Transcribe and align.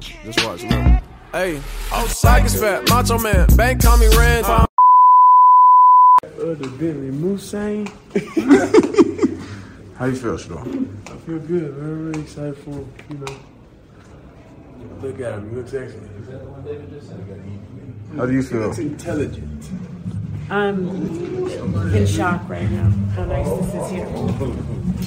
Just 0.00 0.44
watch, 0.44 0.62
look. 0.62 1.02
Hey, 1.32 1.60
oh, 1.92 2.06
Sykes 2.08 2.58
fat, 2.58 2.88
Macho 2.88 3.18
Man, 3.18 3.46
Bank 3.56 3.82
call 3.82 3.98
me 3.98 4.08
Rand. 4.16 4.46
Uh, 4.46 4.66
the 6.22 6.54
Bentley 6.78 7.10
Moussain. 7.10 7.86
How 9.96 10.06
you 10.06 10.16
feel, 10.16 10.38
Shador? 10.38 10.60
I 10.60 11.16
feel 11.26 11.38
good, 11.40 11.76
man. 11.76 12.06
Really 12.06 12.22
excited 12.22 12.56
for, 12.56 12.70
you 12.70 13.18
know. 13.18 13.36
Look 15.02 15.20
at 15.20 15.34
him, 15.34 15.50
he 15.50 15.56
looks 15.56 15.74
excellent. 15.74 16.10
How 18.16 18.26
do 18.26 18.32
you 18.32 18.42
feel? 18.42 18.60
Looks 18.60 18.78
intelligent. 18.78 19.68
I'm 20.50 20.88
in 21.94 22.06
shock 22.06 22.48
right 22.48 22.68
now. 22.70 22.90
How 23.14 23.24
nice 23.24 23.46
this 23.46 23.74
is 23.74 23.90
here. 23.90 24.06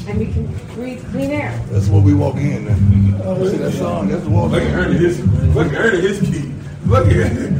And 0.07 0.19
we 0.19 0.25
can 0.31 0.47
breathe 0.73 1.05
clean 1.11 1.31
air. 1.31 1.61
That's 1.69 1.89
what 1.89 2.03
we 2.03 2.13
walk 2.13 2.35
in. 2.35 2.65
Then. 2.65 3.21
Oh, 3.23 3.49
See 3.49 3.57
that 3.57 3.73
song? 3.73 4.07
That's 4.07 4.23
the 4.23 4.29
walk 4.29 4.51
Look 4.51 4.63
at 4.63 4.73
Ernie 4.73 4.97
his 4.97 5.19
look 5.53 5.73
at 5.73 5.75
Ernie 5.75 6.01
his 6.01 6.19
key. 6.21 6.53
Look 6.85 7.07
at 7.07 7.31
it. 7.35 7.53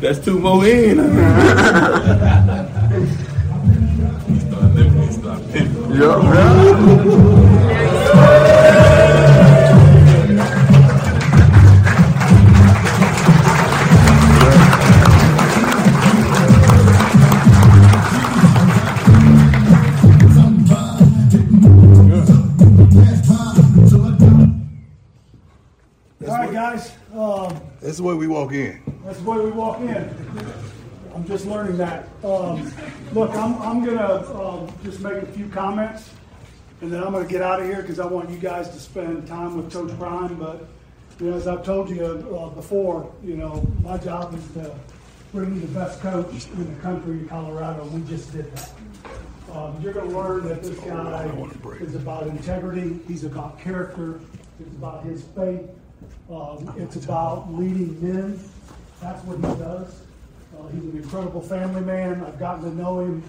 That's 0.00 0.18
two 0.24 0.38
more 0.38 0.64
in. 0.64 0.98
he 5.54 7.43
we 29.44 29.50
walk 29.50 29.80
in. 29.80 30.10
I'm 31.14 31.26
just 31.26 31.44
learning 31.46 31.76
that. 31.76 32.08
Um, 32.24 32.72
look, 33.12 33.30
I'm, 33.32 33.60
I'm 33.60 33.84
going 33.84 33.98
to 33.98 34.34
um, 34.34 34.72
just 34.82 35.00
make 35.00 35.22
a 35.22 35.26
few 35.26 35.48
comments, 35.48 36.10
and 36.80 36.90
then 36.90 37.02
I'm 37.02 37.12
going 37.12 37.26
to 37.26 37.30
get 37.30 37.42
out 37.42 37.60
of 37.60 37.66
here 37.66 37.82
because 37.82 38.00
I 38.00 38.06
want 38.06 38.30
you 38.30 38.38
guys 38.38 38.70
to 38.70 38.80
spend 38.80 39.28
time 39.28 39.56
with 39.56 39.72
Coach 39.72 39.96
Prime. 39.98 40.36
But 40.36 40.66
you 41.20 41.30
know, 41.30 41.36
as 41.36 41.46
I've 41.46 41.62
told 41.62 41.90
you 41.90 42.04
uh, 42.04 42.48
before, 42.50 43.12
you 43.22 43.36
know, 43.36 43.66
my 43.82 43.98
job 43.98 44.34
is 44.34 44.46
to 44.54 44.74
bring 45.30 45.54
you 45.54 45.60
the 45.60 45.68
best 45.68 46.00
coach 46.00 46.46
in 46.46 46.74
the 46.74 46.80
country 46.80 47.18
in 47.18 47.28
Colorado, 47.28 47.82
and 47.82 47.92
we 47.92 48.10
just 48.10 48.32
did 48.32 48.50
that. 48.56 48.70
Um, 49.52 49.80
you're 49.80 49.92
going 49.92 50.10
to 50.10 50.16
learn 50.16 50.48
that 50.48 50.62
this 50.62 50.78
guy 50.80 51.30
is 51.80 51.94
about 51.94 52.26
integrity. 52.26 52.98
He's 53.06 53.24
about 53.24 53.60
character. 53.60 54.20
It's 54.58 54.74
about 54.74 55.04
his 55.04 55.22
faith. 55.36 55.68
Um, 56.30 56.74
it's 56.76 56.96
about 56.96 57.52
leading 57.52 58.00
men. 58.02 58.40
That's 59.04 59.22
what 59.26 59.36
he 59.36 59.42
does. 59.62 60.00
Uh, 60.58 60.66
he's 60.68 60.82
an 60.82 60.96
incredible 60.96 61.42
family 61.42 61.82
man. 61.82 62.24
I've 62.24 62.38
gotten 62.38 62.62
to 62.64 62.74
know 62.74 63.00
him 63.00 63.22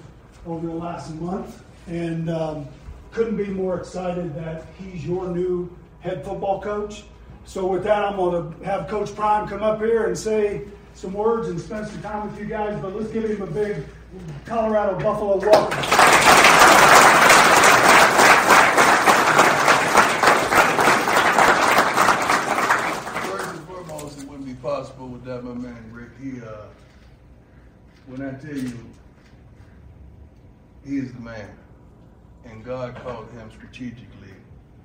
over 0.48 0.66
the 0.68 0.74
last 0.74 1.14
month, 1.16 1.62
and 1.88 2.30
um, 2.30 2.66
couldn't 3.12 3.36
be 3.36 3.48
more 3.48 3.78
excited 3.78 4.34
that 4.36 4.68
he's 4.80 5.06
your 5.06 5.28
new 5.28 5.70
head 6.00 6.24
football 6.24 6.62
coach. 6.62 7.04
So 7.44 7.68
with 7.68 7.84
that, 7.84 8.06
I'm 8.06 8.16
going 8.16 8.58
to 8.58 8.66
have 8.66 8.88
Coach 8.88 9.14
Prime 9.16 9.50
come 9.50 9.64
up 9.64 9.80
here 9.80 10.06
and 10.06 10.18
say 10.18 10.62
some 10.94 11.12
words 11.12 11.50
and 11.50 11.60
spend 11.60 11.90
some 11.90 12.02
time 12.02 12.32
with 12.32 12.40
you 12.40 12.46
guys. 12.46 12.80
But 12.82 12.96
let's 12.96 13.12
give 13.12 13.26
him 13.30 13.42
a 13.42 13.48
big 13.48 13.84
Colorado 14.46 14.98
Buffalo 14.98 15.40
welcome. 15.40 15.78
First 23.28 23.50
and 23.50 23.68
foremost, 23.68 24.20
it 24.22 24.28
wouldn't 24.30 24.48
be 24.48 24.54
possible 24.54 25.10
without 25.10 25.44
my 25.44 25.54
man 25.54 25.92
Rick. 25.92 26.10
He, 26.22 26.42
uh, 26.42 26.66
when 28.08 28.22
I 28.22 28.34
tell 28.34 28.56
you, 28.56 28.78
he 30.86 30.98
is 30.98 31.12
the 31.14 31.20
man, 31.20 31.50
and 32.46 32.64
God 32.64 32.96
called 32.96 33.32
him 33.32 33.50
strategically 33.52 34.34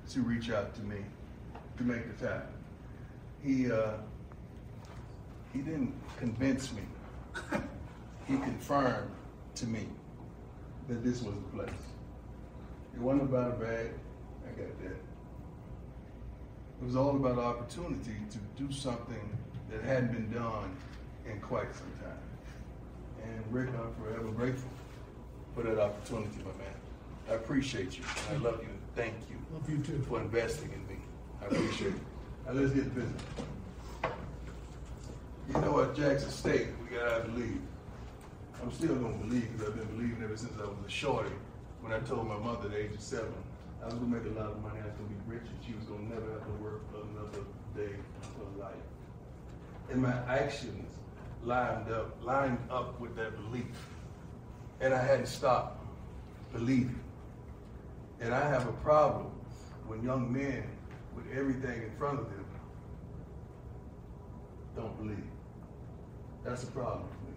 to 0.09 0.21
reach 0.21 0.49
out 0.49 0.73
to 0.75 0.81
me 0.81 0.97
to 1.77 1.83
make 1.83 2.11
this 2.11 2.27
happen. 2.27 2.53
He, 3.43 3.71
uh, 3.71 3.93
he 5.53 5.59
didn't 5.59 5.93
convince 6.17 6.73
me. 6.73 6.81
he 8.27 8.37
confirmed 8.37 9.11
to 9.55 9.67
me 9.67 9.87
that 10.87 11.03
this 11.03 11.21
was 11.21 11.35
the 11.35 11.57
place. 11.57 11.69
It 12.95 12.99
wasn't 12.99 13.23
about 13.23 13.51
a 13.51 13.55
bag. 13.55 13.91
I 14.45 14.59
got 14.59 14.81
that. 14.83 14.97
It 16.81 16.85
was 16.85 16.95
all 16.95 17.15
about 17.15 17.37
opportunity 17.37 18.15
to 18.31 18.63
do 18.63 18.71
something 18.71 19.37
that 19.69 19.83
hadn't 19.83 20.11
been 20.11 20.31
done 20.31 20.75
in 21.29 21.39
quite 21.39 21.73
some 21.75 21.91
time. 22.03 22.30
And 23.23 23.43
Rick, 23.51 23.69
I'm 23.69 23.93
forever 24.03 24.31
grateful 24.31 24.69
for 25.55 25.63
that 25.63 25.79
opportunity, 25.79 26.37
my 26.39 26.63
man. 26.63 26.73
I 27.29 27.33
appreciate 27.33 27.97
you. 27.97 28.03
I 28.31 28.37
love 28.37 28.61
you. 28.61 28.69
Thank 28.95 29.13
you. 29.29 29.37
Love 29.53 29.69
you 29.69 29.77
too. 29.79 30.03
For 30.07 30.19
investing 30.21 30.71
in 30.73 30.87
me. 30.87 31.01
I 31.41 31.45
appreciate 31.45 31.93
it. 31.93 32.01
Now 32.45 32.53
let's 32.53 32.71
get 32.71 32.83
to 32.83 32.89
business. 32.89 33.21
You 35.47 35.61
know 35.61 35.71
what, 35.71 35.95
Jackson 35.95 36.29
State, 36.29 36.67
we 36.81 36.95
got 36.95 37.07
out 37.11 37.25
to 37.25 37.31
leave. 37.31 37.61
I'm 38.61 38.71
still 38.71 38.95
gonna 38.95 39.15
believe 39.15 39.51
because 39.51 39.69
I've 39.69 39.77
been 39.77 39.97
believing 39.97 40.23
ever 40.23 40.37
since 40.37 40.53
I 40.59 40.65
was 40.65 40.77
a 40.85 40.89
shorty. 40.89 41.31
When 41.81 41.91
I 41.91 41.99
told 41.99 42.27
my 42.27 42.37
mother 42.37 42.67
at 42.67 42.71
the 42.71 42.77
age 42.77 42.93
of 42.93 43.01
seven, 43.01 43.33
I 43.81 43.85
was 43.85 43.95
gonna 43.95 44.05
make 44.05 44.25
a 44.25 44.39
lot 44.39 44.51
of 44.51 44.61
money, 44.61 44.79
I 44.79 44.85
was 44.85 44.93
gonna 44.93 45.09
be 45.09 45.35
rich, 45.35 45.41
and 45.41 45.59
she 45.65 45.73
was 45.73 45.85
gonna 45.85 46.03
never 46.03 46.31
have 46.31 46.45
to 46.45 46.63
work 46.63 46.81
another 46.93 47.43
day 47.75 47.95
of 48.21 48.27
her 48.37 48.63
life. 48.63 48.85
And 49.89 50.01
my 50.01 50.13
actions 50.29 50.93
lined 51.43 51.91
up, 51.91 52.17
lined 52.23 52.59
up 52.69 52.99
with 52.99 53.15
that 53.15 53.35
belief. 53.35 53.65
And 54.79 54.93
I 54.93 55.01
hadn't 55.03 55.27
stopped 55.27 55.83
believing. 56.53 56.99
And 58.19 58.33
I 58.33 58.47
have 58.49 58.67
a 58.67 58.73
problem 58.73 59.31
when 59.87 60.03
young 60.03 60.31
men 60.31 60.63
with 61.15 61.25
everything 61.35 61.83
in 61.83 61.91
front 61.97 62.19
of 62.19 62.29
them 62.29 62.45
don't 64.75 64.97
believe. 64.97 65.23
That's 66.43 66.63
a 66.63 66.67
problem 66.67 67.03
for 67.07 67.25
me. 67.25 67.33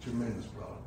Tremendous 0.00 0.46
problem. 0.46 0.78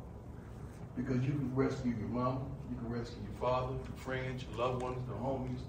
Because 0.96 1.22
you 1.24 1.32
can 1.32 1.54
rescue 1.54 1.94
your 1.98 2.08
mama, 2.08 2.40
you 2.70 2.76
can 2.76 2.90
rescue 2.90 3.18
your 3.22 3.40
father, 3.40 3.74
your 3.74 3.96
friends, 3.96 4.44
your 4.48 4.66
loved 4.66 4.82
ones, 4.82 4.98
the 5.08 5.14
homies, 5.14 5.60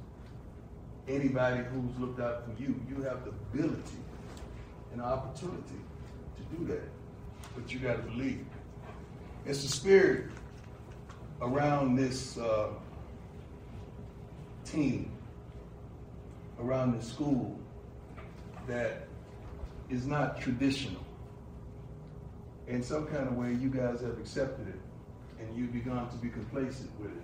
anybody 1.08 1.64
who's 1.72 2.00
looked 2.00 2.20
out 2.20 2.46
for 2.46 2.62
you. 2.62 2.80
You 2.90 3.04
have 3.04 3.24
the 3.24 3.32
ability 3.32 3.98
and 4.92 5.02
opportunity 5.02 5.82
to 6.38 6.56
do 6.56 6.66
that. 6.66 6.90
But 7.56 7.72
you 7.72 7.80
gotta 7.80 8.04
believe. 8.04 8.46
It's 9.46 9.64
the 9.64 9.70
spirit 9.70 10.26
around 11.42 11.96
this 11.96 12.38
uh, 12.38 12.70
team, 14.66 15.12
around 16.60 16.98
this 16.98 17.08
school, 17.08 17.58
that 18.68 19.08
is 19.90 20.06
not 20.06 20.42
traditional. 20.42 21.02
In 22.68 22.84
some 22.84 23.08
kind 23.08 23.28
of 23.28 23.38
way, 23.38 23.54
you 23.54 23.70
guys 23.70 24.02
have 24.02 24.18
accepted 24.20 24.68
it, 24.68 24.80
and 25.40 25.58
you've 25.58 25.72
begun 25.72 26.10
to 26.10 26.18
be 26.18 26.30
complacent 26.30 26.92
with 27.00 27.12
it. 27.12 27.24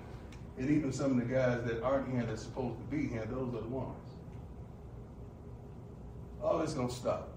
And 0.57 0.69
even 0.69 0.93
some 0.93 1.11
of 1.11 1.17
the 1.17 1.33
guys 1.33 1.63
that 1.65 1.81
aren't 1.83 2.09
here 2.09 2.23
that's 2.23 2.43
supposed 2.43 2.77
to 2.77 2.95
be 2.95 3.07
here, 3.07 3.27
those 3.29 3.53
are 3.53 3.61
the 3.61 3.67
ones. 3.67 3.97
All 6.41 6.59
this 6.59 6.73
gonna 6.73 6.89
stop. 6.89 7.32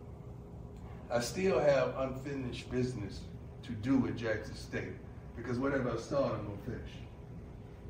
I 1.11 1.21
still 1.21 1.61
have 1.61 1.95
unfinished 1.99 2.71
business 2.71 3.21
to 3.63 3.73
do 3.73 3.97
with 3.97 4.17
Jackson 4.17 4.57
State 4.57 4.95
because 5.37 5.59
whatever 5.59 5.93
I 5.93 5.97
start, 5.99 6.33
I'm 6.33 6.45
gonna 6.47 6.59
finish. 6.65 6.91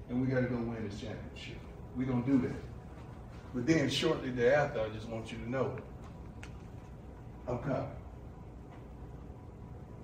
And 0.09 0.21
we 0.21 0.27
gotta 0.27 0.47
go 0.47 0.57
win 0.57 0.87
this 0.89 1.01
championship. 1.01 1.59
we 1.97 2.05
gonna 2.05 2.27
do 2.27 2.39
that. 2.39 2.57
But 3.55 3.67
then 3.67 3.89
shortly 3.89 4.31
thereafter, 4.31 4.81
I 4.81 4.91
just 4.91 5.09
want 5.09 5.33
you 5.33 5.39
to 5.39 5.51
know 5.51 5.77
I'm 7.49 7.59
coming. 7.61 7.89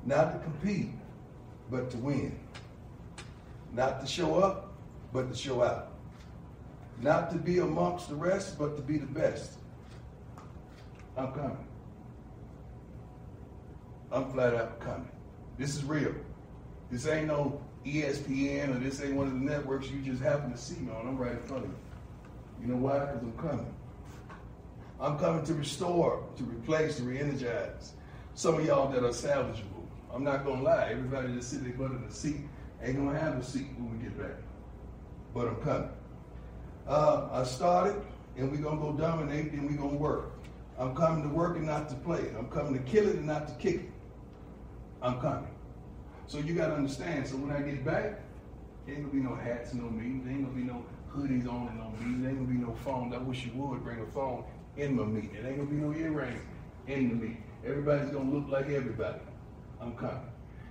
Not 0.07 0.33
to 0.33 0.39
compete, 0.39 0.91
but 1.71 1.91
to 1.91 1.99
win. 1.99 2.39
Not 3.73 4.01
to 4.01 4.07
show 4.07 4.37
up, 4.37 4.73
but 5.13 5.31
to 5.31 5.37
show 5.37 5.63
out. 5.63 5.93
Not 7.01 7.31
to 7.33 7.37
be 7.37 7.59
amongst 7.59 8.09
the 8.09 8.15
rest, 8.15 8.59
but 8.59 8.77
to 8.77 8.83
be 8.83 8.97
the 8.97 9.07
best. 9.07 9.59
I'm 11.17 11.33
coming. 11.33 11.59
I'm 14.13 14.31
flat 14.31 14.55
out 14.55 14.79
coming. 14.79 15.09
This 15.59 15.75
is 15.75 15.85
real. 15.85 16.15
This 16.91 17.07
ain't 17.07 17.29
no 17.29 17.61
ESPN 17.87 18.77
or 18.77 18.79
this 18.79 19.01
ain't 19.03 19.15
one 19.15 19.27
of 19.27 19.33
the 19.33 19.39
networks 19.39 19.89
you 19.91 20.01
just 20.03 20.23
happen 20.23 20.53
to 20.53 20.59
see 20.59 20.79
me 20.81 20.93
on. 20.93 21.09
I'm 21.09 21.17
right 21.17 21.33
in 21.33 21.41
front 21.41 21.65
of 21.65 21.71
you. 21.71 21.77
You 22.61 22.67
know 22.69 22.77
why? 22.77 22.99
Because 22.99 23.23
I'm 23.23 23.33
coming. 23.39 23.75
I'm 25.01 25.19
coming 25.19 25.45
to 25.47 25.55
restore, 25.55 26.25
to 26.37 26.45
replace, 26.45 26.97
to 26.97 27.05
re-energize. 27.05 27.95
Some 28.35 28.57
of 28.57 28.67
y'all 28.67 28.91
that 28.93 29.03
are 29.03 29.09
salvageable. 29.09 29.87
I'm 30.15 30.23
not 30.23 30.45
gonna 30.45 30.63
lie, 30.63 30.89
everybody 30.91 31.33
just 31.33 31.51
sitting 31.51 31.77
there 31.77 31.87
in 31.87 32.07
the 32.07 32.15
seat 32.15 32.37
ain't 32.83 32.97
gonna 32.97 33.19
have 33.19 33.39
a 33.39 33.43
seat 33.43 33.69
when 33.79 33.99
we 33.99 34.05
get 34.05 34.19
back. 34.19 34.37
But 35.35 35.49
I'm 35.49 35.57
coming. 35.57 35.89
Uh, 36.87 37.29
I 37.33 37.45
started, 37.45 37.97
and 38.37 38.51
we're 38.53 38.59
gonna 38.59 38.81
go 38.81 38.93
dominate, 38.93 39.53
and 39.53 39.69
we're 39.69 39.77
gonna 39.77 39.97
work. 39.97 40.33
I'm 40.79 40.95
coming 40.95 41.23
to 41.23 41.29
work 41.29 41.57
and 41.57 41.67
not 41.67 41.89
to 41.89 41.95
play. 41.97 42.33
I'm 42.39 42.49
coming 42.49 42.75
to 42.75 42.91
kill 42.91 43.09
it 43.09 43.17
and 43.17 43.27
not 43.27 43.49
to 43.49 43.55
kick 43.55 43.77
it. 43.77 43.92
I'm 45.03 45.21
coming. 45.21 45.51
So 46.29 46.39
you 46.39 46.55
gotta 46.55 46.75
understand. 46.75 47.27
So 47.27 47.37
when 47.37 47.51
I 47.51 47.61
get 47.61 47.85
back, 47.85 48.21
ain't 48.87 48.99
gonna 48.99 49.09
be 49.09 49.19
no 49.19 49.35
hats, 49.35 49.75
no 49.75 49.91
meetings. 49.91 50.29
Ain't 50.29 50.45
gonna 50.45 50.57
be 50.57 50.63
no 50.63 50.85
hoodies 51.13 51.49
on 51.53 51.69
and 51.69 51.79
no 51.79 51.91
meetings. 51.99 52.27
Ain't 52.27 52.39
gonna 52.39 52.49
be 52.49 52.65
no 52.65 52.73
phones. 52.85 53.13
I 53.13 53.19
wish 53.19 53.45
you 53.45 53.53
would 53.55 53.83
bring 53.83 54.01
a 54.01 54.07
phone 54.07 54.45
in 54.77 54.97
my 54.97 55.05
meeting. 55.05 55.35
It 55.35 55.45
ain't 55.45 55.59
gonna 55.59 55.69
be 55.69 55.77
no 55.77 55.93
earrings 55.93 56.41
in 56.87 57.09
the 57.09 57.15
meeting. 57.17 57.43
Everybody's 57.67 58.11
gonna 58.11 58.31
look 58.31 58.49
like 58.49 58.69
everybody. 58.71 59.19
I'm 59.81 59.97
coming. 59.97 60.23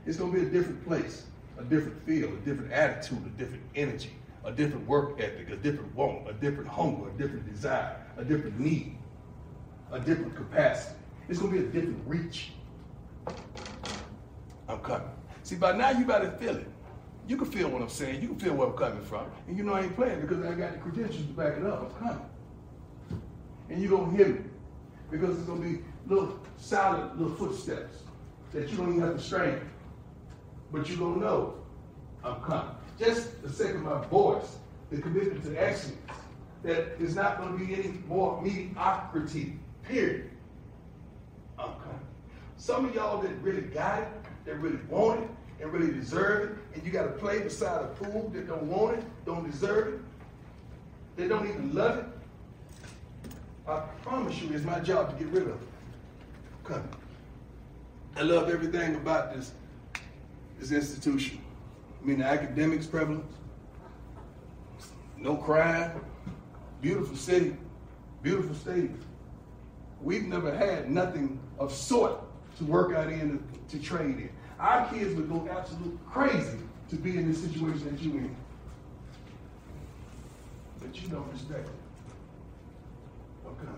It's 0.05 0.17
gonna 0.17 0.31
be 0.31 0.41
a 0.41 0.49
different 0.49 0.85
place, 0.87 1.25
a 1.57 1.63
different 1.63 2.01
feel, 2.05 2.29
a 2.29 2.37
different 2.37 2.71
attitude, 2.71 3.25
a 3.25 3.29
different 3.37 3.63
energy, 3.75 4.13
a 4.45 4.51
different 4.51 4.87
work 4.87 5.19
ethic, 5.19 5.49
a 5.51 5.57
different 5.57 5.93
want, 5.93 6.29
a 6.29 6.33
different 6.33 6.69
hunger, 6.69 7.09
a 7.09 7.17
different 7.17 7.51
desire, 7.51 7.97
a 8.17 8.23
different 8.23 8.57
need, 8.57 8.97
a 9.91 9.99
different 9.99 10.35
capacity. 10.37 10.95
It's 11.27 11.39
gonna 11.39 11.51
be 11.51 11.59
a 11.59 11.63
different 11.63 12.01
reach. 12.07 12.53
I'm 14.71 14.79
coming. 14.79 15.09
See, 15.43 15.55
by 15.55 15.75
now 15.75 15.91
you 15.91 16.05
better 16.05 16.31
feel 16.31 16.55
it. 16.55 16.67
You 17.27 17.35
can 17.35 17.47
feel 17.47 17.69
what 17.69 17.81
I'm 17.81 17.89
saying. 17.89 18.21
You 18.21 18.29
can 18.29 18.39
feel 18.39 18.53
where 18.55 18.67
I'm 18.67 18.73
coming 18.73 19.03
from. 19.03 19.25
And 19.47 19.57
you 19.57 19.63
know 19.63 19.73
I 19.73 19.81
ain't 19.81 19.95
playing 19.95 20.21
because 20.21 20.43
I 20.43 20.53
got 20.53 20.73
the 20.73 20.79
credentials 20.79 21.25
to 21.25 21.33
back 21.33 21.57
it 21.57 21.65
up. 21.65 21.93
I'm 21.99 22.07
coming. 22.07 22.29
And 23.69 23.81
you're 23.81 23.91
going 23.91 24.11
to 24.11 24.17
hear 24.17 24.33
me 24.33 24.41
because 25.09 25.37
it's 25.37 25.45
going 25.45 25.61
to 25.61 25.67
be 25.67 25.83
little 26.07 26.39
solid 26.57 27.17
little 27.19 27.35
footsteps 27.35 27.97
that 28.53 28.69
you 28.69 28.77
don't 28.77 28.89
even 28.89 29.01
have 29.01 29.17
to 29.17 29.21
strain. 29.21 29.59
But 30.71 30.87
you're 30.87 30.97
going 30.97 31.15
to 31.15 31.25
know 31.25 31.55
I'm 32.23 32.41
coming. 32.41 32.75
Just 32.97 33.41
the 33.43 33.49
sake 33.49 33.75
of 33.75 33.81
my 33.81 34.05
voice, 34.05 34.57
the 34.89 35.01
commitment 35.01 35.43
to 35.43 35.55
excellence, 35.55 35.97
that 36.63 36.97
there's 36.97 37.15
not 37.15 37.39
going 37.39 37.57
to 37.57 37.65
be 37.65 37.73
any 37.73 37.93
more 38.07 38.41
mediocrity, 38.41 39.59
period. 39.83 40.29
I'm 41.57 41.73
coming. 41.73 41.99
Some 42.57 42.85
of 42.85 42.95
y'all 42.95 43.21
that 43.21 43.31
really 43.41 43.61
got 43.61 44.03
it, 44.03 44.07
that 44.45 44.55
really 44.59 44.79
want 44.89 45.21
it, 45.21 45.29
and 45.61 45.71
really 45.71 45.93
deserve 45.93 46.51
it, 46.51 46.57
and 46.73 46.85
you 46.85 46.91
got 46.91 47.03
to 47.03 47.11
play 47.11 47.39
beside 47.39 47.83
a 47.83 47.95
fool 47.95 48.29
that 48.33 48.47
don't 48.47 48.63
want 48.63 48.97
it, 48.97 49.03
don't 49.25 49.49
deserve 49.49 49.93
it, 49.93 49.99
they 51.15 51.27
don't 51.27 51.47
even 51.47 51.73
love 51.75 51.99
it. 51.99 52.05
I 53.67 53.79
promise 54.01 54.41
you, 54.41 54.53
it's 54.53 54.65
my 54.65 54.79
job 54.79 55.11
to 55.11 55.23
get 55.23 55.31
rid 55.31 55.43
of 55.43 55.49
it. 55.49 55.67
Come. 56.63 56.83
I 58.17 58.23
love 58.23 58.49
everything 58.49 58.95
about 58.95 59.33
this, 59.35 59.51
this 60.59 60.71
institution. 60.71 61.39
I 62.01 62.05
mean, 62.05 62.19
the 62.19 62.25
academics 62.25 62.87
prevalence, 62.87 63.33
no 65.17 65.35
crime, 65.35 66.01
beautiful 66.81 67.15
city, 67.15 67.55
beautiful 68.23 68.55
state. 68.55 68.91
We've 70.01 70.25
never 70.25 70.53
had 70.53 70.89
nothing 70.89 71.39
of 71.59 71.71
sort 71.71 72.19
to 72.61 72.71
work 72.71 72.93
out 72.93 73.11
in, 73.11 73.43
to, 73.69 73.77
to 73.77 73.83
trade 73.83 74.17
in. 74.17 74.29
Our 74.59 74.87
kids 74.89 75.15
would 75.15 75.29
go 75.29 75.47
absolutely 75.49 75.97
crazy 76.09 76.59
to 76.89 76.95
be 76.95 77.17
in 77.17 77.31
the 77.31 77.37
situation 77.37 77.85
that 77.85 78.01
you're 78.01 78.17
in. 78.17 78.35
But 80.79 81.01
you 81.01 81.07
don't 81.07 81.31
respect 81.31 81.67
it. 81.67 83.47
Okay. 83.47 83.73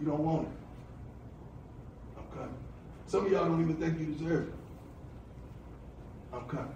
You 0.00 0.06
don't 0.06 0.20
want 0.20 0.48
it. 0.48 2.18
Okay. 2.18 2.48
Some 3.06 3.26
of 3.26 3.32
y'all 3.32 3.46
don't 3.46 3.62
even 3.62 3.76
think 3.76 3.98
you 3.98 4.14
deserve 4.14 4.48
it. 4.48 4.54
I'm 6.32 6.46
coming. 6.46 6.74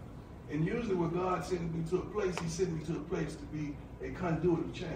And 0.51 0.67
usually 0.67 0.95
when 0.95 1.11
God 1.11 1.45
sends 1.45 1.75
me 1.75 1.85
to 1.91 1.97
a 2.03 2.07
place, 2.07 2.39
he 2.39 2.49
sends 2.49 2.71
me 2.71 2.95
to 2.95 3.01
a 3.01 3.05
place 3.05 3.37
to 3.37 3.45
be 3.45 3.77
a 4.03 4.11
conduit 4.11 4.61
of 4.61 4.73
change. 4.73 4.91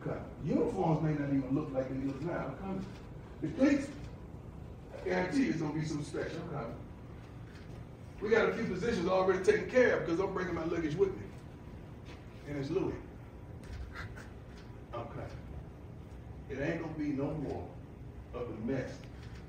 Okay. 0.00 0.18
Uniforms 0.44 1.02
may 1.02 1.12
not 1.12 1.32
even 1.32 1.48
look 1.52 1.72
like 1.72 1.88
they 1.88 2.06
look 2.06 2.22
now. 2.22 2.46
I'm 2.46 2.56
coming. 2.58 2.86
The 3.42 3.48
cleats, 3.48 3.88
I 4.94 5.08
guarantee 5.08 5.44
it's 5.48 5.60
going 5.60 5.72
to 5.72 5.78
be 5.78 5.84
some 5.84 6.02
special. 6.04 6.40
Coming. 6.52 6.74
We 8.20 8.30
got 8.30 8.48
a 8.48 8.54
few 8.54 8.64
positions 8.64 9.08
already 9.08 9.44
taken 9.44 9.70
care 9.70 9.98
of 9.98 10.06
because 10.06 10.20
I'm 10.20 10.32
bringing 10.32 10.54
my 10.54 10.64
luggage 10.64 10.94
with 10.94 11.10
me. 11.10 11.22
And 12.48 12.58
it's 12.58 12.70
Louis. 12.70 12.94
Okay. 14.94 15.26
It 16.48 16.58
ain't 16.60 16.80
going 16.80 16.94
to 16.94 17.00
be 17.00 17.08
no 17.08 17.30
more 17.34 17.66
of 18.34 18.48
the 18.48 18.72
mess 18.72 18.90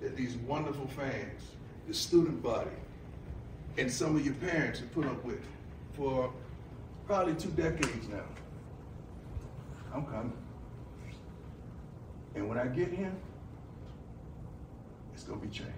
that 0.02 0.16
these 0.16 0.36
wonderful 0.38 0.88
fans, 0.88 1.42
the 1.88 1.94
student 1.94 2.44
body, 2.44 2.70
and 3.78 3.92
some 3.92 4.16
of 4.16 4.26
your 4.26 4.34
parents 4.36 4.80
have 4.80 4.92
put 4.94 5.06
up 5.06 5.24
with 5.24 5.40
for 5.94 6.32
probably 7.06 7.34
two 7.36 7.50
decades 7.50 8.08
now. 8.10 8.24
I'm 9.94 10.06
coming. 10.06 10.34
And 12.36 12.50
when 12.50 12.58
I 12.58 12.68
get 12.68 12.92
here, 12.92 13.14
going 15.28 15.42
to 15.42 15.48
be 15.48 15.54
changed. 15.54 15.74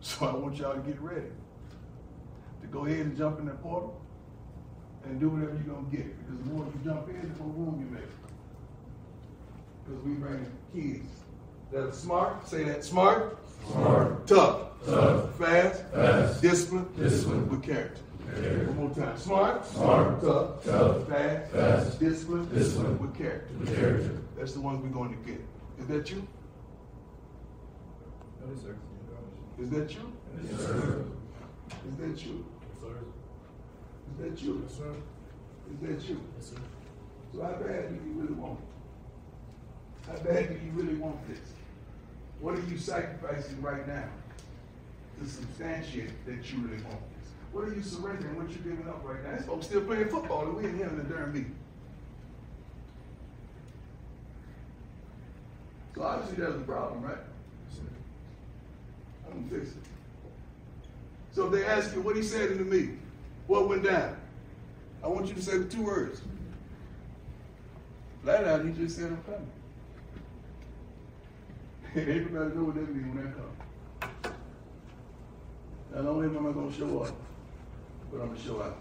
So 0.00 0.26
I 0.26 0.32
want 0.34 0.56
y'all 0.56 0.74
to 0.74 0.80
get 0.80 1.00
ready 1.00 1.26
to 2.62 2.66
go 2.66 2.86
ahead 2.86 3.00
and 3.00 3.16
jump 3.16 3.38
in 3.38 3.46
that 3.46 3.62
portal 3.62 4.00
and 5.04 5.20
do 5.20 5.28
whatever 5.28 5.52
you're 5.52 5.74
going 5.74 5.90
to 5.90 5.96
get. 5.96 6.18
Because 6.18 6.38
the 6.38 6.50
more 6.50 6.64
you 6.64 6.80
jump 6.84 7.08
in, 7.08 7.20
the 7.20 7.42
more 7.42 7.66
room 7.66 7.80
you 7.80 7.94
make. 7.94 8.04
Because 9.84 10.02
we 10.04 10.14
bring 10.14 10.46
kids 10.74 11.08
that 11.72 11.88
are 11.88 11.92
smart, 11.92 12.48
say 12.48 12.64
that 12.64 12.84
smart, 12.84 13.38
smart, 13.70 14.26
tough, 14.26 14.68
tough, 14.86 15.34
fast, 15.36 15.84
fast, 15.92 16.42
disciplined, 16.42 16.96
disciplined, 16.96 17.50
with 17.50 17.62
character. 17.62 18.00
character. 18.34 18.66
One 18.72 18.76
more 18.76 18.94
time. 18.94 19.18
Smart, 19.18 19.66
smart, 19.66 20.20
tough, 20.20 20.64
tough, 20.64 21.08
fast, 21.08 21.50
fast, 21.52 22.00
disciplined, 22.00 22.52
disciplined, 22.54 23.00
with 23.00 23.14
character. 23.16 23.54
With 23.58 23.76
character. 23.76 24.18
That's 24.36 24.52
the 24.52 24.60
ones 24.60 24.82
we're 24.82 24.90
going 24.90 25.10
to 25.10 25.30
get. 25.30 25.40
Is 25.80 25.86
that 25.88 26.10
you? 26.10 26.26
Yes, 28.48 28.62
sir. 28.62 28.76
Is 29.60 29.70
that 29.70 29.90
you? 29.90 30.12
Yes, 30.42 30.60
sir. 30.60 31.04
Is 31.88 31.96
that 31.96 32.26
you? 32.26 32.46
Yes, 32.62 32.80
sir. 32.80 32.96
Is 34.10 34.16
that 34.18 34.42
you? 34.42 34.62
Yes, 34.66 34.76
sir. 34.76 34.94
Is 35.72 35.80
that 35.80 36.08
you? 36.08 36.20
Yes, 36.36 36.46
sir. 36.50 36.56
So 37.32 37.42
how 37.42 37.52
bad 37.52 37.88
do 37.88 37.94
you 37.94 38.12
really 38.20 38.34
want 38.34 38.58
it? 38.58 40.10
How 40.10 40.16
bad 40.24 40.48
do 40.48 40.54
you 40.54 40.72
really 40.72 40.94
want 40.94 41.28
this? 41.28 41.38
What 42.40 42.54
are 42.54 42.62
you 42.62 42.78
sacrificing 42.78 43.60
right 43.60 43.86
now 43.86 44.08
to 45.20 45.28
substantiate 45.28 46.24
that 46.26 46.52
you 46.52 46.58
really 46.60 46.82
want 46.82 47.00
this? 47.14 47.28
What 47.52 47.64
are 47.64 47.74
you 47.74 47.82
surrendering? 47.82 48.36
What 48.36 48.50
you 48.50 48.56
giving 48.56 48.88
up 48.88 49.02
right 49.04 49.22
now? 49.22 49.36
These 49.36 49.46
folks 49.46 49.66
still 49.66 49.82
playing 49.82 50.08
football 50.08 50.46
and 50.46 50.56
we 50.56 50.64
in 50.64 50.76
here 50.76 50.88
in 50.88 50.96
the 50.96 51.04
darn 51.04 51.32
meeting. 51.32 51.54
So 55.94 56.02
obviously 56.02 56.36
there's 56.42 56.56
a 56.56 56.64
problem, 56.64 57.02
right? 57.02 57.18
I'm 59.32 59.48
fix 59.48 59.70
it. 59.70 59.76
So 61.32 61.46
if 61.46 61.52
they 61.52 61.64
ask 61.64 61.94
you 61.94 62.00
what 62.00 62.16
he 62.16 62.22
said 62.22 62.58
to 62.58 62.64
me, 62.64 62.90
what 63.46 63.68
went 63.68 63.84
down? 63.84 64.16
I 65.02 65.08
want 65.08 65.28
you 65.28 65.34
to 65.34 65.42
say 65.42 65.58
the 65.58 65.64
two 65.64 65.82
words. 65.82 66.20
Flat 68.22 68.44
out, 68.44 68.64
he 68.64 68.72
just 68.72 68.96
said 68.96 69.06
I'm 69.06 69.22
coming. 69.22 69.50
And 71.94 72.08
Everybody 72.08 72.54
know 72.54 72.64
what 72.64 72.74
that 72.74 72.94
means 72.94 73.14
when 73.14 73.26
I 73.26 73.30
come. 73.30 74.34
Not 75.94 76.06
only 76.06 76.26
am 76.36 76.46
I 76.46 76.52
gonna 76.52 76.72
show 76.72 77.00
up, 77.00 77.14
but 78.12 78.20
I'm 78.20 78.28
gonna 78.28 78.40
show 78.40 78.62
out. 78.62 78.78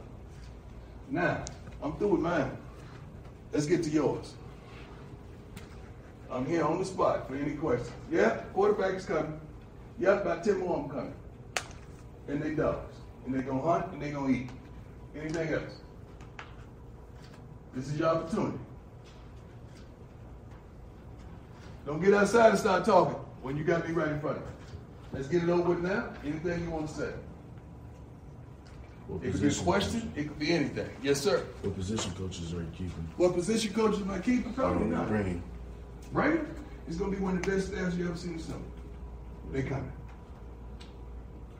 Now, 1.10 1.44
I'm 1.82 1.96
through 1.98 2.10
with 2.10 2.22
mine. 2.22 2.56
Let's 3.52 3.66
get 3.66 3.84
to 3.84 3.90
yours. 3.90 4.34
I'm 6.30 6.46
here 6.46 6.64
on 6.64 6.78
the 6.78 6.86
spot 6.86 7.28
for 7.28 7.36
any 7.36 7.54
questions. 7.54 7.92
Yeah, 8.12 8.42
quarterback 8.54 8.94
is 8.96 9.06
coming. 9.06 9.40
Yep, 10.00 10.22
about 10.22 10.44
10 10.44 10.60
more 10.60 10.78
of 10.78 10.82
them 10.84 10.90
coming. 10.90 11.14
And 12.28 12.42
they 12.42 12.56
dogs. 12.56 12.96
And 13.26 13.36
they 13.36 13.42
gonna 13.42 13.62
hunt 13.62 13.92
and 13.92 14.02
they 14.02 14.12
gonna 14.12 14.32
eat. 14.32 14.50
Anything 15.16 15.54
else? 15.54 15.74
This 17.76 17.88
is 17.90 18.00
your 18.00 18.10
opportunity. 18.10 18.58
Don't 21.86 22.02
get 22.02 22.14
outside 22.14 22.50
and 22.52 22.60
start 22.60 22.86
talking 22.86 23.16
when 23.42 23.58
you 23.58 23.64
got 23.64 23.88
me 23.88 23.94
right 23.94 24.10
in 24.10 24.20
front 24.20 24.38
of 24.38 24.44
you. 24.44 24.50
Let's 25.12 25.28
get 25.28 25.44
it 25.44 25.50
over 25.50 25.70
with 25.70 25.80
now. 25.84 26.10
Anything 26.24 26.64
you 26.64 26.70
want 26.70 26.88
to 26.88 26.94
say? 26.94 27.12
What 29.08 29.24
It 29.24 29.32
could 29.32 29.42
be 29.42 29.48
a 29.48 29.54
question, 29.54 30.14
it 30.16 30.28
could 30.28 30.38
be 30.40 30.52
anything. 30.52 30.88
Yes, 31.02 31.20
sir. 31.20 31.44
What 31.64 31.76
position 31.76 32.12
coaches 32.14 32.54
are 32.54 32.58
you 32.62 32.68
keeping? 32.74 33.08
What 33.18 33.34
position 33.34 33.74
coaches 33.74 34.02
am 34.02 34.12
I 34.12 34.20
keeping? 34.20 34.54
Probably 34.54 34.84
Um, 34.84 34.92
not. 34.92 35.08
Brady. 35.08 35.42
Right? 36.12 36.42
It's 36.88 36.96
gonna 36.98 37.12
be 37.12 37.18
one 37.18 37.38
of 37.38 37.44
the 37.44 37.52
best 37.52 37.68
staffs 37.70 37.96
you 37.96 38.08
ever 38.08 38.16
seen 38.18 38.34
in 38.34 38.40
summer. 38.40 38.60
They 39.52 39.64
coming. 39.64 39.92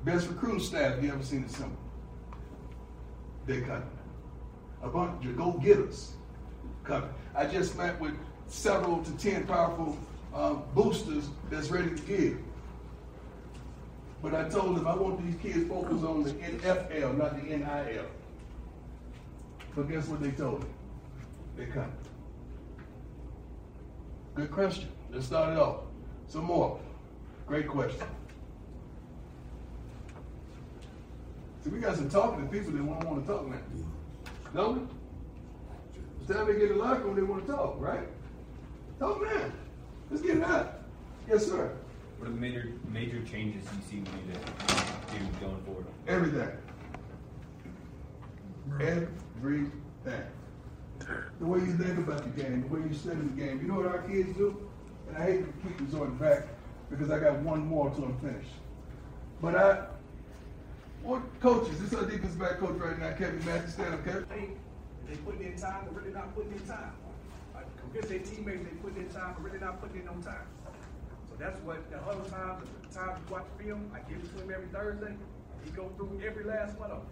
Best 0.06 0.28
recruiting 0.28 0.60
staff 0.60 1.02
you 1.04 1.12
ever 1.12 1.24
seen 1.24 1.44
in 1.44 1.50
summer. 1.50 1.76
They 3.46 3.62
coming. 3.62 3.84
A 4.82 4.88
bunch 4.88 5.26
of 5.26 5.36
go 5.36 5.54
getters 5.54 6.14
coming. 6.84 7.10
I 7.36 7.46
just 7.46 7.78
met 7.78 8.00
with 8.00 8.14
several 8.48 9.04
to 9.04 9.12
ten 9.18 9.46
powerful 9.46 9.98
um, 10.34 10.64
boosters 10.74 11.26
that's 11.50 11.70
ready 11.70 11.90
to 11.90 12.02
give. 12.04 12.38
But 14.22 14.36
I 14.36 14.48
told 14.50 14.78
them 14.78 14.88
I 14.88 14.96
want 14.96 15.26
these 15.26 15.36
kids 15.42 15.68
focused 15.68 16.04
on 16.04 16.24
the 16.24 16.32
NFL, 16.32 17.18
not 17.18 17.36
the 17.36 17.56
NIL. 17.58 18.06
But 19.76 19.90
guess 19.90 20.08
what 20.08 20.22
they 20.22 20.32
told 20.32 20.64
me? 20.64 20.70
They 21.58 21.66
coming. 21.66 21.92
Good 24.36 24.52
question. 24.52 24.90
Let's 25.12 25.26
start 25.26 25.54
it 25.54 25.60
off. 25.60 25.82
Some 26.28 26.46
more. 26.46 26.80
Great 27.50 27.68
question. 27.68 28.06
See, 31.64 31.72
we 31.72 31.80
got 31.80 31.96
some 31.96 32.08
talking 32.08 32.46
to 32.46 32.52
people 32.52 32.72
that 32.74 32.84
won't 32.84 33.04
want 33.04 33.26
to 33.26 33.34
talk 33.34 33.48
now. 33.48 33.58
Don't 34.54 34.82
we? 34.82 34.88
It's 36.22 36.32
time 36.32 36.46
they 36.46 36.60
get 36.60 36.70
a 36.70 36.76
locker 36.76 37.06
room, 37.06 37.16
they 37.16 37.24
want 37.24 37.48
to 37.48 37.52
talk, 37.52 37.78
right? 37.80 38.08
Talk 39.00 39.24
now. 39.24 39.52
Let's 40.12 40.22
get 40.22 40.38
it 40.38 40.44
out. 40.44 40.82
Yes, 41.28 41.48
sir. 41.48 41.76
What 42.20 42.28
are 42.28 42.32
the 42.32 42.38
major 42.38 42.70
major 42.88 43.20
changes 43.24 43.64
you 43.64 43.82
see 43.90 43.96
we 43.96 44.02
need 44.02 44.36
to 44.36 45.18
do 45.18 45.26
going 45.42 45.64
forward? 45.64 45.88
Everything. 46.08 46.52
Everything. 48.80 49.72
The 51.40 51.46
way 51.48 51.60
you 51.62 51.74
think 51.78 51.98
about 51.98 52.24
the 52.24 52.44
game, 52.44 52.62
the 52.62 52.68
way 52.68 52.88
you 52.88 52.94
study 52.94 53.22
the 53.22 53.42
game. 53.42 53.60
You 53.60 53.70
know 53.70 53.82
what 53.82 53.88
our 53.88 54.04
kids 54.04 54.38
do? 54.38 54.70
And 55.08 55.18
I 55.18 55.26
hate 55.26 55.40
to 55.40 55.68
keep 55.68 55.82
resorting 55.82 56.18
back 56.18 56.46
because 56.90 57.12
I 57.12 57.20
got 57.20 57.40
one 57.40 57.66
more 57.68 57.90
till 57.92 58.06
I'm 58.06 58.18
finished. 58.18 58.52
But 59.42 59.56
I, 59.56 59.86
what 61.04 61.22
coaches, 61.40 61.80
this 61.80 61.94
is 61.94 61.98
our 61.98 62.06
defense 62.06 62.36
back 62.36 62.60
coach 62.60 62.78
right 62.78 63.00
now, 63.00 63.12
Kevin 63.12 63.44
Mathis, 63.46 63.74
stand 63.74 63.94
up, 63.94 64.04
Kevin. 64.04 64.26
They, 65.08 65.16
putting 65.26 65.42
in 65.42 65.58
time, 65.58 65.86
but 65.86 65.96
really 65.96 66.14
not 66.14 66.36
putting 66.36 66.52
in 66.52 66.60
time. 66.68 66.94
I 67.56 67.62
convince 67.82 68.08
their 68.08 68.20
teammates 68.20 68.64
they 68.64 68.76
putting 68.78 69.04
in 69.04 69.10
time, 69.10 69.34
but 69.36 69.44
really 69.44 69.60
not 69.60 69.82
putting 69.82 70.02
in 70.02 70.06
no 70.06 70.14
time. 70.22 70.46
So 71.30 71.36
that's 71.40 71.60
what 71.62 71.90
the 71.90 71.98
other 71.98 72.30
times, 72.30 72.68
the 72.88 72.94
times 72.94 73.20
you 73.26 73.34
watch 73.34 73.46
the 73.58 73.64
film, 73.64 73.92
I 73.94 74.00
give 74.08 74.20
it 74.20 74.38
to 74.38 74.44
him 74.44 74.52
every 74.54 74.68
Thursday. 74.68 75.16
He 75.66 75.72
go 75.72 75.90
through 75.98 76.22
every 76.26 76.44
last 76.44 76.78
one 76.78 76.92
of 76.92 77.00
them 77.00 77.08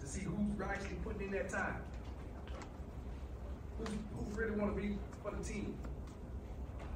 to 0.00 0.06
see 0.06 0.20
who's 0.20 0.60
actually 0.60 0.96
putting 1.04 1.26
in 1.26 1.32
that 1.32 1.50
time. 1.50 1.76
Who's, 3.78 3.88
who 3.88 4.40
really 4.40 4.56
want 4.56 4.74
to 4.74 4.80
be 4.80 4.96
for 5.22 5.32
the 5.32 5.44
team. 5.44 5.74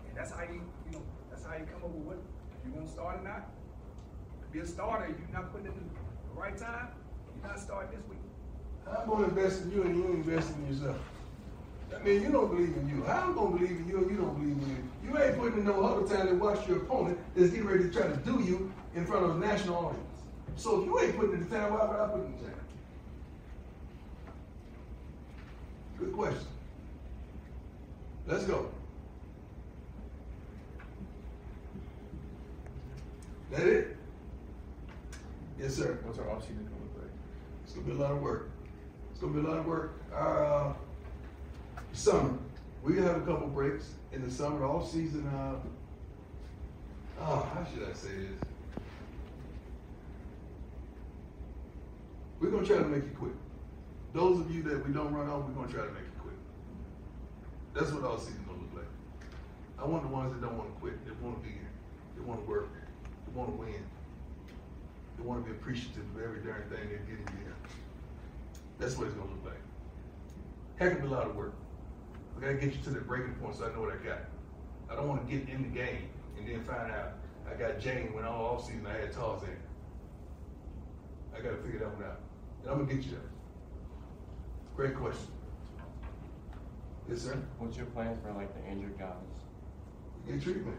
And 0.09 0.17
that's 0.17 0.33
how 0.33 0.43
you, 0.43 0.62
you 0.87 0.93
know, 0.93 1.03
that's 1.37 1.47
how 1.47 1.59
you 1.59 1.66
come 1.66 1.85
up 1.85 1.90
with 1.90 2.07
what, 2.07 2.19
you 2.64 2.73
want 2.73 2.87
to 2.87 2.93
start 2.93 3.21
or 3.21 3.23
not. 3.23 3.49
To 4.40 4.49
be 4.52 4.61
a 4.61 4.66
starter, 4.66 5.09
you're 5.09 5.33
not 5.33 5.52
putting 5.52 5.66
in 5.66 5.75
the 5.75 6.40
right 6.40 6.57
time, 6.57 6.88
you're 7.35 7.47
not 7.47 7.61
starting 7.61 7.90
this 7.90 8.09
week. 8.09 8.19
I'm 8.88 9.09
gonna 9.09 9.28
invest 9.28 9.62
in 9.62 9.73
you 9.73 9.83
and 9.83 9.97
you 9.97 10.05
invest 10.12 10.52
in 10.55 10.66
yourself. 10.66 10.97
I 11.95 12.02
mean, 12.02 12.23
you 12.23 12.31
don't 12.31 12.49
believe 12.49 12.75
in 12.76 12.88
you. 12.88 13.05
How 13.05 13.23
I'm 13.23 13.35
gonna 13.35 13.57
believe 13.57 13.71
in 13.71 13.88
you 13.88 13.99
and 13.99 14.11
you 14.11 14.16
don't 14.16 14.35
believe 14.35 14.57
in 14.57 14.71
you? 14.71 15.11
You 15.11 15.23
ain't 15.23 15.38
putting 15.38 15.59
in 15.59 15.64
no 15.66 15.83
huddle 15.83 16.09
time 16.09 16.28
to 16.28 16.35
watch 16.35 16.66
your 16.69 16.78
opponent 16.78 17.19
that's 17.35 17.50
getting 17.50 17.66
ready 17.66 17.85
to 17.85 17.90
try 17.90 18.07
to 18.07 18.16
do 18.16 18.43
you 18.43 18.73
in 18.95 19.05
front 19.05 19.25
of 19.25 19.37
a 19.37 19.38
national 19.38 19.76
audience. 19.76 20.23
So 20.57 20.81
if 20.81 20.87
you 20.87 21.00
ain't 21.00 21.16
putting 21.16 21.35
in 21.35 21.49
the 21.49 21.55
time, 21.55 21.73
why 21.73 21.87
would 21.87 22.00
I 22.00 22.07
put 22.09 22.25
in 22.25 22.33
the 22.37 22.45
time? 22.45 22.55
Good 25.99 26.12
question. 26.12 26.47
Let's 28.26 28.45
go. 28.45 28.71
That 33.50 33.67
it? 33.67 33.97
Yes, 35.59 35.75
sir. 35.75 35.99
What's 36.03 36.19
our 36.19 36.26
offseason 36.26 36.57
going 36.57 36.69
to 36.69 36.83
look 36.83 37.03
like? 37.03 37.11
It's 37.65 37.73
gonna 37.73 37.87
be 37.87 37.93
a 37.93 37.97
lot 37.97 38.12
of 38.12 38.21
work. 38.21 38.50
It's 39.11 39.21
gonna 39.21 39.33
be 39.33 39.41
a 39.41 39.49
lot 39.49 39.59
of 39.59 39.67
work. 39.67 40.00
Our 40.12 40.45
uh, 40.45 40.73
summer, 41.93 42.37
we 42.83 42.95
gonna 42.95 43.07
have 43.07 43.23
a 43.23 43.25
couple 43.25 43.47
breaks 43.49 43.91
in 44.12 44.23
the 44.23 44.31
summer. 44.31 44.65
Off 44.65 44.91
season. 44.91 45.26
Uh, 45.29 45.55
oh, 47.21 47.49
how 47.55 47.65
should 47.65 47.88
I 47.88 47.93
say 47.93 48.09
this? 48.09 48.41
We're 52.41 52.50
gonna 52.50 52.67
try 52.67 52.76
to 52.76 52.85
make 52.85 53.05
it 53.05 53.17
quick. 53.17 53.33
Those 54.12 54.41
of 54.41 54.55
you 54.55 54.62
that 54.65 54.87
we 54.87 54.93
don't 54.93 55.12
run 55.15 55.29
on, 55.29 55.47
we're 55.47 55.62
gonna 55.62 55.73
try 55.73 55.87
to 55.87 55.93
make 55.93 56.03
it 56.03 56.19
quick. 56.21 56.37
That's 57.75 57.91
what 57.93 58.05
all 58.05 58.19
season 58.19 58.45
gonna 58.47 58.59
look 58.59 58.75
like. 58.75 58.91
I 59.79 59.87
want 59.88 60.03
the 60.03 60.09
ones 60.09 60.33
that 60.33 60.47
don't 60.47 60.59
want 60.59 60.75
to 60.75 60.81
quit. 60.81 61.05
They 61.07 61.12
want 61.25 61.38
to 61.38 61.43
be 61.43 61.55
here. 61.55 61.71
They 62.17 62.23
want 62.23 62.41
to 62.41 62.47
work. 62.47 62.69
Want 63.37 63.50
to 63.50 63.57
win. 63.57 63.85
They 65.19 65.23
want 65.23 65.45
to 65.45 65.50
be 65.50 65.55
appreciative 65.55 66.05
of 66.16 66.23
every 66.23 66.40
darn 66.40 66.62
thing 66.71 66.88
they're 66.88 66.99
getting 67.00 67.28
here. 67.37 67.55
That's 68.78 68.97
what 68.97 69.09
it's 69.09 69.14
gonna 69.14 69.31
look 69.31 69.45
like. 69.45 69.61
Heck 70.76 70.99
of 70.99 71.05
a 71.05 71.14
lot 71.14 71.26
of 71.26 71.37
work. 71.37 71.52
I 72.35 72.40
gotta 72.40 72.55
get 72.55 72.73
you 72.75 72.83
to 72.85 72.90
the 72.90 73.00
breaking 73.00 73.35
point 73.35 73.57
so 73.57 73.66
I 73.66 73.75
know 73.75 73.83
what 73.83 73.93
I 73.93 74.02
got. 74.02 74.21
I 74.90 74.97
don't 74.97 75.07
want 75.07 75.28
to 75.28 75.37
get 75.37 75.50
in 75.50 75.62
the 75.64 75.69
game 75.69 76.09
and 76.38 76.49
then 76.49 76.62
find 76.64 76.90
out 76.90 77.12
I 77.50 77.55
got 77.59 77.78
Jane 77.78 78.14
when 78.14 78.25
all 78.25 78.57
off 78.57 78.66
season 78.66 78.87
I 78.87 79.00
had 79.00 79.12
Tarzan. 79.12 79.50
I 81.37 81.43
gotta 81.43 81.57
figure 81.57 81.81
that 81.81 81.95
one 81.95 82.05
out. 82.05 82.21
And 82.62 82.71
I'm 82.71 82.87
gonna 82.87 82.95
get 82.95 83.05
you 83.05 83.11
there. 83.12 83.21
Great 84.76 84.95
question. 84.95 85.28
Yes, 87.07 87.21
sir. 87.21 87.37
What's 87.59 87.76
your 87.76 87.87
plan 87.87 88.16
for 88.23 88.33
like 88.33 88.55
the 88.55 88.71
injured 88.71 88.99
guys? 88.99 89.11
Get 90.26 90.43
treatment. 90.43 90.78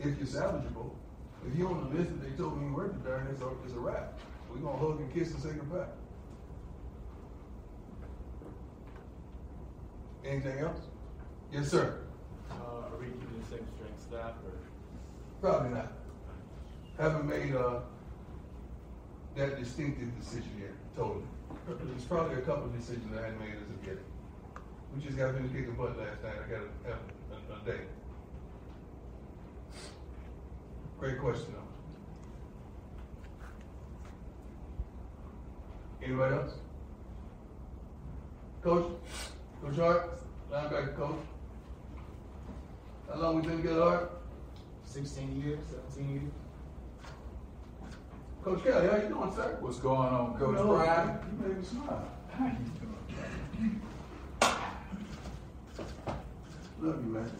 If 0.00 0.18
you're 0.18 0.26
salvageable. 0.26 0.90
If 1.46 1.58
you're 1.58 1.68
on 1.68 1.90
the 1.90 1.98
list 1.98 2.10
they 2.22 2.30
told 2.30 2.60
me 2.60 2.68
you 2.68 2.74
weren't, 2.74 3.04
darn, 3.04 3.26
it's 3.30 3.42
a, 3.42 3.48
it's 3.64 3.74
a 3.74 3.78
wrap. 3.78 4.18
We're 4.50 4.58
gonna 4.58 4.78
hug 4.78 5.00
and 5.00 5.12
kiss 5.12 5.32
and 5.32 5.42
say 5.42 5.50
goodbye. 5.50 5.86
Anything 10.24 10.58
else? 10.60 10.80
Yes, 11.52 11.68
sir. 11.68 11.98
Uh, 12.50 12.54
are 12.90 12.98
we 12.98 13.06
keeping 13.06 13.40
the 13.40 13.56
same 13.56 13.66
strength 13.76 14.00
staff 14.00 14.32
or? 14.44 14.52
Probably 15.40 15.70
not. 15.70 15.92
Haven't 16.98 17.28
made 17.28 17.54
uh, 17.54 17.80
that 19.36 19.58
distinctive 19.58 20.18
decision 20.18 20.50
yet, 20.58 20.72
totally. 20.96 21.24
There's 21.66 22.04
probably 22.04 22.36
a 22.36 22.40
couple 22.40 22.64
of 22.64 22.76
decisions 22.78 23.12
I 23.16 23.22
hadn't 23.22 23.40
made 23.40 23.50
as 23.50 23.68
of 23.68 23.86
yet. 23.86 23.98
We 24.94 25.02
just 25.02 25.18
got 25.18 25.34
finished 25.34 25.52
kicking 25.52 25.74
butt 25.74 25.98
last 25.98 26.22
night. 26.22 26.34
I 26.46 26.50
got 26.50 26.60
to 26.60 26.90
have 26.90 27.00
a, 27.50 27.70
a 27.70 27.72
day. 27.72 27.82
Great 31.04 31.18
question, 31.18 31.52
though. 31.52 31.68
Anybody 36.02 36.34
else? 36.34 36.52
Coach? 38.62 38.86
Coach 39.62 39.76
Hart? 39.76 40.22
Linebacker 40.50 40.96
coach? 40.96 41.20
How 43.06 43.20
long 43.20 43.36
we 43.36 43.42
been 43.42 43.58
together, 43.58 43.82
Hart? 43.82 44.12
16 44.86 45.42
years, 45.42 45.58
17 45.94 46.10
years. 46.10 46.32
Coach 48.42 48.64
Kelly, 48.64 48.88
how 48.88 48.96
you 48.96 49.08
doing, 49.08 49.34
sir? 49.34 49.58
What's 49.60 49.80
going 49.80 50.08
on, 50.08 50.38
Coach 50.38 50.54
No, 50.54 50.68
Brad? 50.68 51.20
You 51.26 51.46
made 51.46 51.58
me 51.58 51.64
smile. 51.66 52.08
How 52.32 52.46
you 52.46 52.52
doing? 52.80 53.80
Love 56.80 57.04
you, 57.04 57.10
man. 57.12 57.30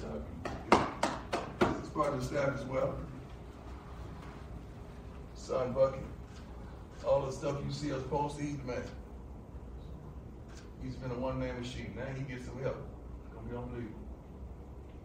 This 1.60 1.82
is 1.82 1.88
part 1.88 2.12
of 2.12 2.20
the 2.20 2.26
staff 2.26 2.60
as 2.60 2.64
well. 2.66 2.94
Son 5.44 5.74
Bucky. 5.74 5.98
All 7.06 7.26
the 7.26 7.30
stuff 7.30 7.56
you 7.66 7.70
see 7.70 7.92
us 7.92 8.02
post, 8.08 8.40
he's 8.40 8.56
man. 8.64 8.82
He's 10.82 10.96
been 10.96 11.10
a 11.10 11.14
one-man 11.14 11.60
machine. 11.60 11.92
Now 11.94 12.06
he 12.16 12.22
gets 12.24 12.46
some 12.46 12.58
help. 12.62 12.78
It's 13.26 13.34
gonna 13.34 13.48
be 13.50 13.54
unbelievable. 13.54 14.00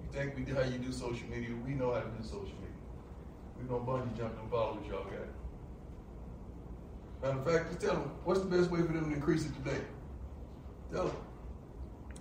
You 0.01 0.09
think 0.13 0.37
we 0.37 0.43
do 0.43 0.55
how 0.55 0.61
you 0.61 0.77
do 0.77 0.93
social 0.93 1.27
media? 1.27 1.49
We 1.65 1.73
know 1.73 1.93
how 1.93 1.99
to 1.99 2.07
do 2.07 2.23
social 2.23 2.55
media. 2.63 2.79
We're 3.57 3.65
gonna 3.65 3.83
bungee 3.83 4.17
jump 4.17 4.39
and 4.41 4.49
follow 4.49 4.75
what 4.75 4.89
y'all 4.89 5.03
got. 5.03 5.27
Matter 7.21 7.39
of 7.39 7.45
fact, 7.45 7.71
just 7.71 7.81
tell 7.81 7.99
them 7.99 8.11
what's 8.23 8.39
the 8.39 8.47
best 8.47 8.71
way 8.71 8.79
for 8.79 8.93
them 8.93 9.09
to 9.09 9.15
increase 9.15 9.45
it 9.45 9.53
today. 9.61 9.81
Tell 10.93 11.07
them. 11.07 11.17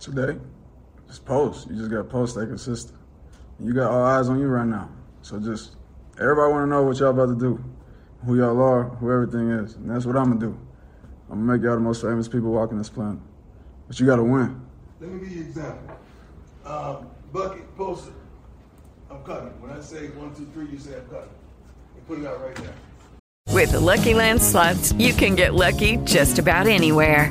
Today, 0.01 0.41
just 1.07 1.25
post. 1.25 1.69
You 1.71 1.77
just 1.77 1.89
got 1.89 1.99
to 1.99 2.05
post, 2.05 2.33
stay 2.33 2.47
consistent. 2.47 2.99
You 3.61 3.73
got 3.73 3.93
all 3.93 4.03
eyes 4.03 4.29
on 4.29 4.41
you 4.41 4.49
right 4.49 4.67
now. 4.67 4.91
So 5.23 5.39
just, 5.39 5.77
everybody 6.21 6.51
want 6.53 6.65
to 6.65 6.69
know 6.69 6.83
what 6.83 6.99
y'all 6.99 7.11
about 7.11 7.27
to 7.27 7.37
do, 7.37 7.65
who 8.25 8.37
y'all 8.37 8.61
are, 8.61 8.85
who 8.85 9.13
everything 9.13 9.51
is. 9.51 9.75
And 9.75 9.91
that's 9.91 10.05
what 10.05 10.17
I'm 10.17 10.27
going 10.27 10.41
to 10.41 10.47
do. 10.47 10.59
I'm 11.31 11.47
going 11.47 11.47
to 11.47 11.53
make 11.55 11.63
y'all 11.63 11.75
the 11.75 11.81
most 11.81 12.03
famous 12.03 12.29
people 12.29 12.51
walking 12.51 12.79
this 12.79 12.89
planet. 12.89 13.19
But 13.87 13.99
you 14.01 14.07
got 14.07 14.17
to 14.17 14.25
win. 14.25 14.61
Let 15.01 15.11
me 15.11 15.21
give 15.21 15.33
you 15.33 15.43
an 15.43 15.47
example. 15.49 15.97
Um, 16.65 17.11
bucket, 17.33 17.77
post 17.77 18.09
it. 18.09 18.15
I'm 19.11 19.23
cutting. 19.23 19.49
When 19.61 19.71
I 19.71 19.81
say 19.81 20.09
one, 20.09 20.35
two, 20.35 20.47
three, 20.53 20.67
you 20.69 20.79
say 20.79 20.97
I'm 20.97 21.07
cutting. 21.09 21.31
You 21.97 22.03
put 22.07 22.19
it 22.19 22.27
out 22.27 22.43
right 22.43 22.57
there. 22.57 22.75
With 23.51 23.73
the 23.73 23.81
Lucky 23.81 24.15
Land 24.15 24.43
slots, 24.43 24.93
you 24.93 25.13
can 25.13 25.35
get 25.35 25.55
lucky 25.55 25.97
just 26.05 26.39
about 26.39 26.67
anywhere. 26.67 27.31